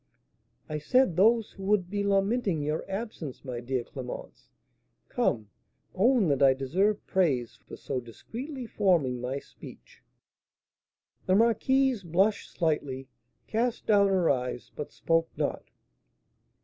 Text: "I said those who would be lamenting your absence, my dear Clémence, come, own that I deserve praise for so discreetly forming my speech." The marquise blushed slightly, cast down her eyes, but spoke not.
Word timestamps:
"I 0.67 0.79
said 0.79 1.15
those 1.15 1.51
who 1.51 1.63
would 1.65 1.87
be 1.91 2.03
lamenting 2.03 2.63
your 2.63 2.83
absence, 2.89 3.45
my 3.45 3.59
dear 3.59 3.83
Clémence, 3.83 4.47
come, 5.09 5.51
own 5.93 6.27
that 6.29 6.41
I 6.41 6.55
deserve 6.55 7.05
praise 7.05 7.59
for 7.67 7.75
so 7.75 7.99
discreetly 7.99 8.65
forming 8.65 9.21
my 9.21 9.37
speech." 9.37 10.01
The 11.27 11.35
marquise 11.35 12.01
blushed 12.03 12.49
slightly, 12.49 13.09
cast 13.45 13.85
down 13.85 14.07
her 14.07 14.27
eyes, 14.27 14.71
but 14.75 14.91
spoke 14.91 15.29
not. 15.37 15.69